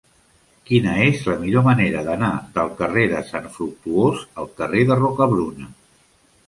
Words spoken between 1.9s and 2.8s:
d'anar del